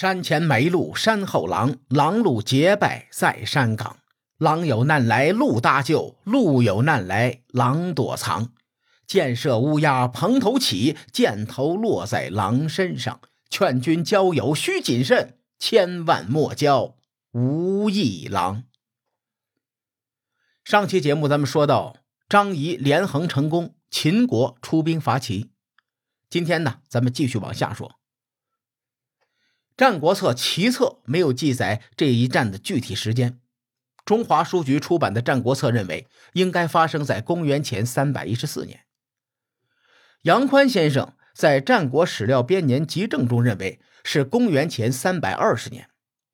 [0.00, 3.96] 山前没路山后狼，狼路结拜在山岗。
[4.36, 8.52] 狼有难来路搭救，路有难来狼躲藏。
[9.08, 13.20] 箭射乌鸦蓬头起，箭头落在狼身上。
[13.50, 16.94] 劝君交友须谨慎，千万莫交
[17.32, 18.62] 无义狼。
[20.62, 21.96] 上期节目咱们说到
[22.28, 25.50] 张仪连横成功，秦国出兵伐齐。
[26.30, 27.88] 今天呢，咱们继续往下说。
[29.78, 33.38] 《战国策·齐策》没有记载这一战的具体时间。
[34.04, 38.80] 中华书局出版的《战国策》认为，应该发生在公元前三百一十四年。
[40.22, 45.88] 杨宽先生在《战国史料编年集证》中认为是公元前三百二十年，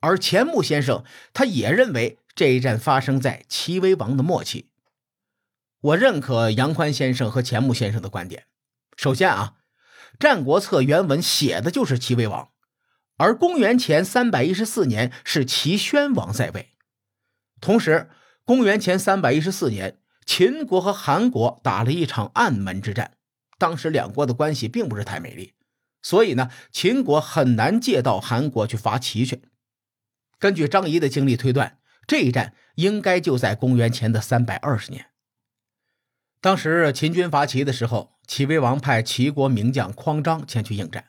[0.00, 4.66] 而钱穆先生他也认为这一战发生在齐威王的末期。
[5.80, 8.46] 我认可杨宽先生和钱穆先生的观点。
[8.96, 9.54] 首先啊，
[10.18, 12.48] 《战国策》原文写的就是齐威王。
[13.18, 16.70] 而公元前三百一十四年是齐宣王在位，
[17.60, 18.08] 同时，
[18.44, 23.16] 公元前三百一十四年，秦国和韩国打了一场暗门之战，
[23.58, 25.54] 当时两国的关系并不是太美丽，
[26.00, 29.42] 所以呢，秦国很难借到韩国去伐齐去。
[30.38, 35.06] 根据张仪的经历推断，这一战应该就在公元前的三百二十年。
[36.40, 41.06] 当时秦军伐齐的时候，齐威王派齐国名将匡章前去应战。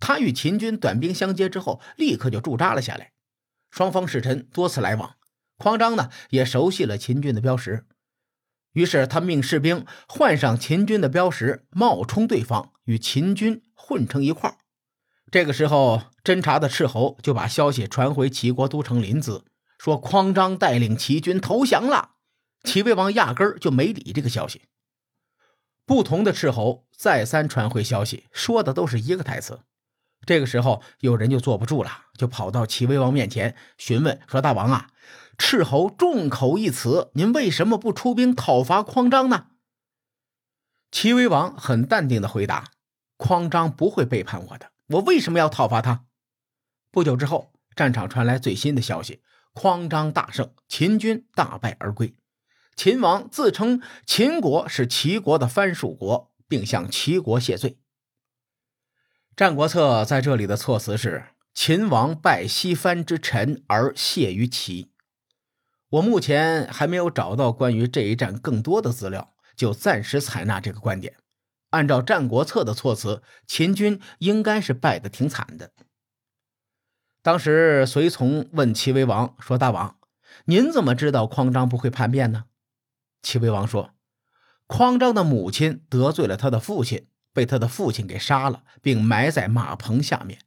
[0.00, 3.12] 他与秦军短兵相接之后，立刻就驻扎了下来。
[3.70, 5.16] 双方使臣多次来往，
[5.56, 7.84] 匡章呢也熟悉了秦军的标识，
[8.72, 14.56] 于是他命士兵换上秦军的标识，冒充对方，与秦军混成一块
[15.30, 19.42] 这个时候，侦察的斥候就把消息传回齐国都城临淄，
[19.78, 22.12] 说匡章带领齐军投降了。
[22.64, 24.62] 齐威王压根儿就没理这个消息。
[25.84, 29.60] 不同的斥候再三传回消息，说的都是一个台词。
[30.26, 34.90] 这个时候，有人就坐不住了，就跑到齐威王面前询问说：“大王啊，
[35.38, 39.46] 斥候众口一词，您为什么不出兵讨伐匡章呢？”
[40.90, 42.72] 齐威王很淡定的回答
[43.16, 46.04] ：“匡章不会背叛我的，我为什么要讨伐他？”
[46.90, 52.14] 不久之后，战场传来最新的消息：匡章大胜，秦军大败而归。
[52.74, 57.70] 秦王自称秦国是齐国的藩属国，并向齐国谢罪。
[59.38, 64.90] 《战国策》在这里的措辞是“秦王拜西藩之臣而谢于齐”。
[65.90, 71.14] 我目前还没有找到关于这一战更多的资料，就暂时采纳这个观点。
[71.70, 75.70] 按照《战国策》的措辞，秦军应该是败得挺惨的。
[77.22, 79.98] 当时随从问齐威王说：“大王，
[80.46, 82.46] 您怎么知道匡章不会叛变呢？”
[83.22, 83.92] 齐威王说
[84.66, 87.06] ：“匡章的母亲得罪了他的父亲。”
[87.38, 90.40] 被他的父亲给杀了，并埋在马棚下面。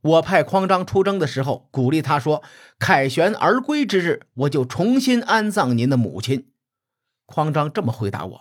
[0.00, 2.42] 我派匡章出征的时候，鼓励他说
[2.80, 6.48] ：“凯旋而归之日，我就重新安葬您的母亲。”
[7.26, 8.40] 匡章这么回答我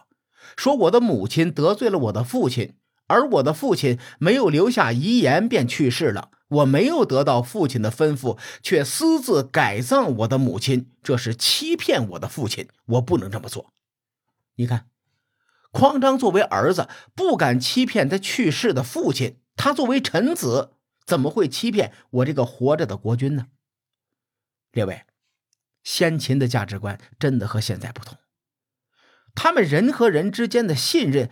[0.55, 2.75] 说：“我的母亲得罪了我的父亲，
[3.07, 6.29] 而我的父亲没有留下遗言便去世了。
[6.47, 12.69] 我没有得到父亲的吩咐，却私自改葬我的母亲，这是欺骗我的父亲。
[12.85, 13.73] 我不能这么做。
[14.55, 14.85] 你看。”
[15.75, 19.41] 匡章作为儿子，不敢欺骗他去世的父亲。
[19.57, 20.71] 他作为臣子，
[21.05, 23.47] 怎么会欺骗我这个活着的国君呢？
[24.71, 25.03] 列位，
[25.83, 28.17] 先秦的价值观真的和现在不同。
[29.35, 31.29] 他们人和人之间的信任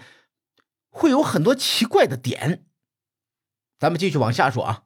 [0.90, 2.66] 会有很多奇怪的点。
[3.80, 4.84] 咱们继续往下说啊。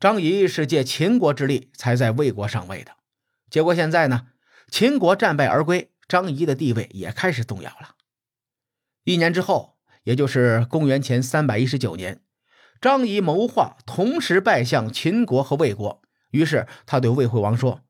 [0.00, 2.96] 张仪是借秦国之力才在魏国上位的，
[3.48, 4.26] 结果现在呢，
[4.68, 7.94] 秦国战败而归，张仪的地位也开始动摇了。
[9.12, 12.20] 一年之后，也就是公元前三百一十九年，
[12.80, 16.00] 张仪谋划同时拜向秦国和魏国。
[16.30, 17.80] 于是他对魏惠王说：“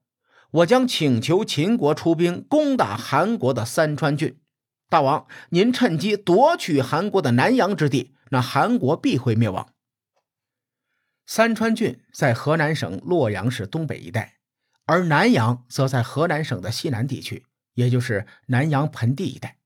[0.50, 4.40] 我将请求秦国出兵攻打韩国的三川郡。
[4.88, 9.74] 大王，您趁机夺取韩国的南阳之地，那韩国必会灭亡。”
[11.26, 14.38] 三川郡在河南省洛阳市东北一带，
[14.86, 17.44] 而南阳则在河南省的西南地区，
[17.74, 19.58] 也就是南阳盆地一带。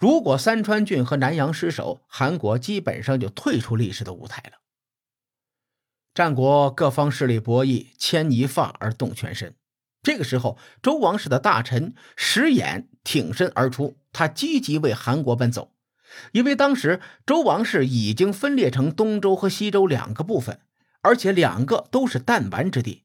[0.00, 4.62] 如果三川郡和南阳失守，韩国基本上就退出历史的舞台了。
[6.14, 9.54] 战国各方势力博弈，牵一发而动全身。
[10.02, 15.74] 这个时候，周王室的大臣石俨挺身而出，他积极为韩国奔走，
[16.32, 20.62] 因为当时周王室已经分裂成东周和西周两个部分，
[21.02, 23.04] 而且两个都是弹丸之地，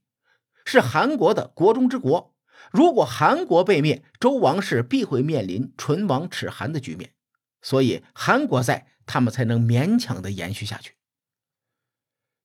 [0.64, 2.35] 是韩国的国中之国。
[2.72, 7.14] 如果韩国被灭，周王室必会面临唇亡齿寒的局面，
[7.62, 10.94] 所以韩国在，他们才能勉强的延续下去。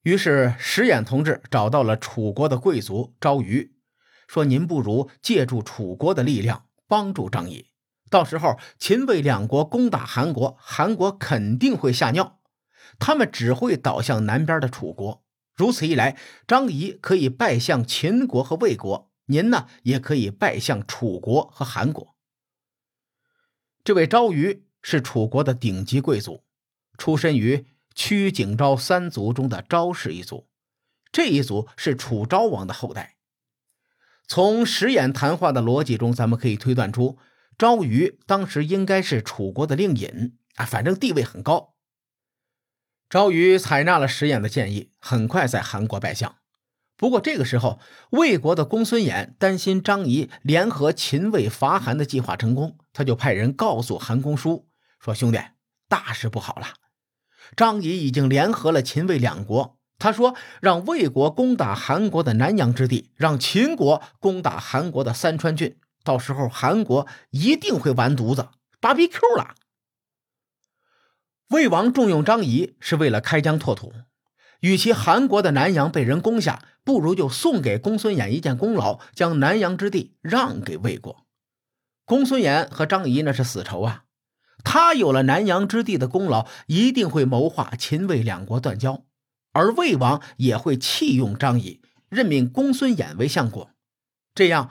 [0.03, 3.75] 于是石演同志找到了楚国的贵族昭瑜，
[4.27, 7.67] 说：“您不如借助楚国的力量帮助张仪，
[8.09, 12.39] 到时候秦魏两国攻打韩国，韩国肯定会吓尿，
[12.97, 15.23] 他们只会倒向南边的楚国。
[15.53, 16.17] 如此一来，
[16.47, 22.15] 张仪可以拜向秦国和魏国，您呢也可以拜向楚国和韩国。”
[23.83, 26.43] 这位昭瑜是楚国的顶级贵族，
[26.97, 27.65] 出身于。
[27.93, 30.47] 曲景昭三族中的昭氏一族，
[31.11, 33.17] 这一族是楚昭王的后代。
[34.25, 37.17] 从石演谈话的逻辑中，咱们可以推断出，
[37.57, 41.75] 昭瑜当时应该是楚国的令尹啊，反正地位很高。
[43.09, 46.40] 昭瑜采纳了石眼的建议，很快在韩国拜相。
[47.01, 47.79] 不过这个时候，
[48.11, 54.67] 魏国的公孙衍担心张仪联合秦魏伐韩的计划成功，他就派人告诉韩公叔
[54.99, 55.39] 说：“兄弟，
[55.89, 56.67] 大事不好了。”
[57.57, 68.49] 张仪已经联合了秦魏两国，他说让魏国攻打韩国的南阳之地，让秦国攻打韩国的三川郡，到时候韩国一定会完犊子，
[68.79, 69.55] 芭比 Q 了。
[71.49, 73.91] 魏王重用张仪是为了开疆拓土，
[74.61, 81.25] 与其韩国的南阳被人攻下，不如就送给公孙衍一件功劳，将南阳之地让给魏国。
[82.05, 84.05] 公孙衍和张仪那是死仇啊。
[84.63, 89.03] 他有了南阳之地的功劳，一定会谋划秦魏两国断交，
[89.53, 93.71] 而魏王也会弃用张仪，任命公孙衍为相国，
[94.35, 94.69] 这样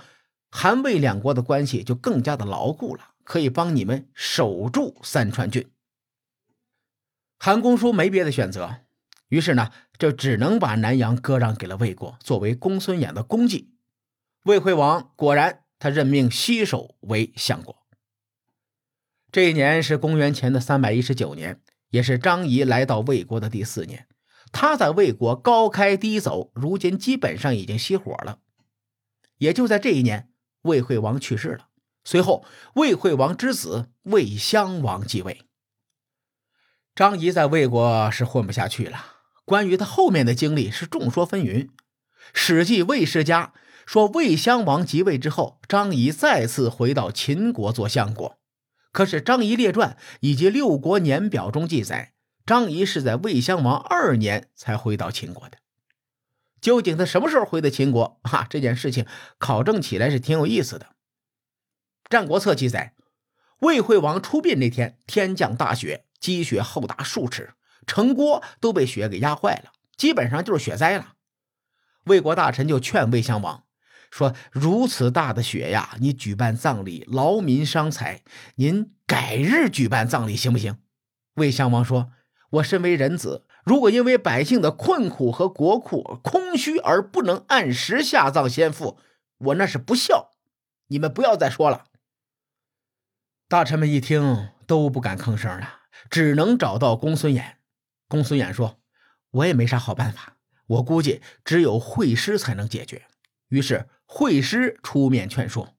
[0.49, 5.69] 韩魏两国的关系就更加的牢固了，可以帮你们守住三川郡。
[7.41, 8.83] 韩公叔没别的选择，
[9.31, 13.73] 于是呢，就只能把南阳割让给了魏国，作为公孙衍的功绩。
[14.45, 17.77] 魏惠王果然，他任命西首为相国。
[19.33, 21.61] 这一年是公元前的三百一十九年，
[21.91, 24.09] 也是张仪来到魏国的第四年。
[24.51, 28.41] 他在魏国高开低走，如今基本上已经熄火了。
[29.39, 30.33] 也就在这一年，
[30.63, 31.69] 魏惠王去世了。
[32.03, 32.45] 随后，
[32.75, 35.43] 魏惠王之子魏襄王继位。
[36.97, 39.20] 张仪在魏国是混不下去了。
[39.51, 41.67] 关于他后面的经历是众说纷纭。
[42.33, 43.53] 《史记·魏世家》
[43.85, 48.39] 说，魏襄王即位之后，张仪再次回到秦国做相国。
[48.93, 52.13] 可是《张仪列传》以及《六国年表》中记载，
[52.47, 55.59] 张仪是在魏襄王二年才回到秦国的。
[56.61, 58.21] 究竟他什么时候回的秦国？
[58.23, 59.05] 哈，这件事情
[59.39, 60.87] 考证起来是挺有意思的。
[62.09, 62.95] 《战国策》记载，
[63.59, 67.55] 魏惠王出殡那天，天降大雪，积雪厚达数尺，
[67.91, 71.15] 城郭都被雪给压坏了，基本上就是雪灾了。
[72.05, 73.65] 魏国大臣就劝魏襄王。
[74.13, 78.23] 说如此大的雪呀，你举办葬礼劳民伤财，
[78.55, 80.79] 您改日举办葬礼行不行？
[81.35, 82.13] 魏襄王说
[82.51, 89.01] ：“我身为人子，如果因为百姓的困苦和国库空虚而不能按时下葬先父，
[89.39, 90.31] 我那是不孝。
[90.87, 91.87] 你们不要再说了。”
[93.51, 97.55] 大臣们一听都不敢吭声了，只能找到公孙衍。
[98.11, 98.79] 公孙衍说
[99.31, 100.37] ：“我也没啥好办法，
[100.67, 103.07] 我估计只有会师才能解决。”
[103.49, 103.89] 于是。
[104.13, 105.77] 会师出面劝说。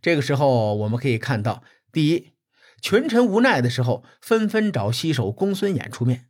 [0.00, 2.34] 这个时候，我们可以看到，第一，
[2.80, 6.28] 群臣无奈的时候，纷纷找西首公孙衍出面，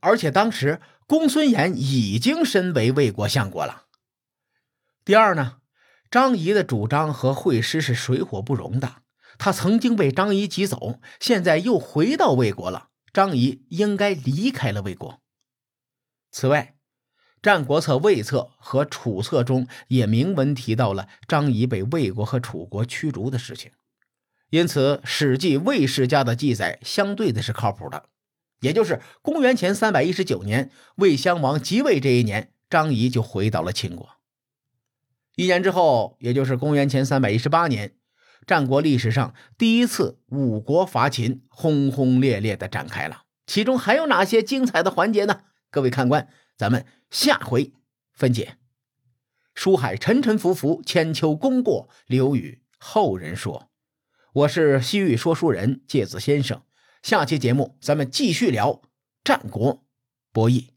[0.00, 3.84] 而且当时公孙衍已经身为魏国相国了。
[5.04, 5.58] 第二呢，
[6.10, 9.02] 张仪的主张和会师是水火不容的，
[9.38, 15.22] 他曾经被张仪挤走，现在又回到魏国了，张仪应该离开了魏国。
[16.30, 16.74] 此外，
[17.40, 23.70] 《战国策·魏策》和《楚策》中也明文提到了张仪被魏国和楚国驱逐的事情，
[24.50, 28.10] 因此《史记·魏世家》的记载相对的是靠谱的。
[28.60, 34.10] 也就是公元前三百一十九年，魏襄王即位这一年，张仪就回到了秦国。
[35.36, 37.94] 一年之后，也就是公元前三百一十八年，
[38.46, 43.24] 战国历史上第一次五国伐秦轰轰烈烈的展开了。
[43.46, 45.42] 其中还有哪些精彩的环节呢？
[45.70, 46.86] 各位看官，咱们。
[47.08, 47.72] 下回
[48.12, 48.58] 分解。
[49.54, 53.70] 书海沉沉浮浮，千秋功过留与后人说。
[54.32, 56.62] 我是西域说书人介子先生。
[57.02, 58.82] 下期节目咱们继续聊
[59.22, 59.84] 战国
[60.32, 60.75] 博弈。